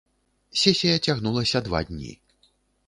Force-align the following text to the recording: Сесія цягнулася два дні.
Сесія 0.61 0.95
цягнулася 1.09 1.61
два 1.69 1.83
дні. 1.93 2.19